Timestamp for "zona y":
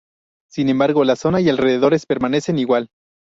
1.15-1.47